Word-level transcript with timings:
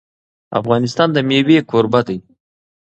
افغانستان 0.59 1.09
د 1.13 1.17
مېوې 1.29 1.57
کوربه 1.69 2.01
دی. 2.07 2.17